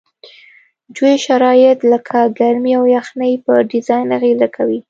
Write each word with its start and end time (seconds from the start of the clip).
جوي 0.95 1.13
شرایط 1.25 1.79
لکه 1.91 2.19
ګرمي 2.39 2.73
او 2.79 2.85
یخنۍ 2.97 3.33
په 3.45 3.53
ډیزاین 3.71 4.07
اغیزه 4.17 4.47
کوي 4.55 4.79